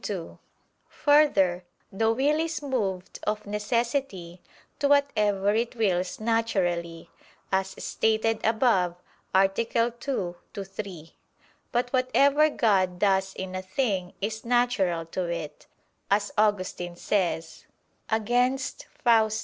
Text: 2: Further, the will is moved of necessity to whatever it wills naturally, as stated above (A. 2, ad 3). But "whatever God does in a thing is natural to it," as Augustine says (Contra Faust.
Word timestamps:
2: 0.03 0.39
Further, 0.89 1.63
the 1.91 2.11
will 2.11 2.39
is 2.39 2.63
moved 2.63 3.19
of 3.27 3.45
necessity 3.45 4.41
to 4.79 4.87
whatever 4.87 5.53
it 5.53 5.75
wills 5.75 6.19
naturally, 6.19 7.11
as 7.51 7.75
stated 7.77 8.43
above 8.43 8.95
(A. 9.35 9.47
2, 9.47 9.77
ad 10.55 10.67
3). 10.73 11.13
But 11.71 11.93
"whatever 11.93 12.49
God 12.49 12.97
does 12.97 13.35
in 13.35 13.53
a 13.53 13.61
thing 13.61 14.13
is 14.21 14.43
natural 14.43 15.05
to 15.05 15.25
it," 15.25 15.67
as 16.09 16.33
Augustine 16.35 16.95
says 16.95 17.65
(Contra 18.09 18.57
Faust. 18.57 19.39